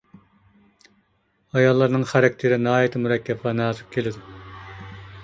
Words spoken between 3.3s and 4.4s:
ۋە نازۇك كېلىدۇ.